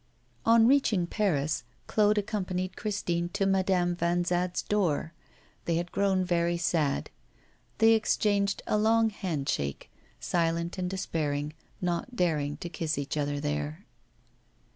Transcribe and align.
On 0.47 0.65
reaching 0.67 1.05
Paris, 1.05 1.63
Claude 1.85 2.17
accompanied 2.17 2.75
Christine 2.75 3.29
to 3.33 3.45
Madame 3.45 3.95
Vanzade's 3.95 4.63
door. 4.63 5.13
They 5.65 5.75
had 5.75 5.91
grown 5.91 6.25
very 6.25 6.57
sad. 6.57 7.11
They 7.77 7.93
exchanged 7.93 8.63
a 8.65 8.79
long 8.79 9.11
handshake, 9.11 9.91
silent 10.19 10.79
and 10.79 10.89
despairing, 10.89 11.53
not 11.81 12.15
daring 12.15 12.57
to 12.57 12.67
kiss 12.69 12.97
each 12.97 13.15
other 13.15 13.39
there. 13.39 13.85